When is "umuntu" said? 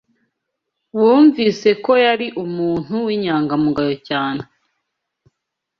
2.43-2.93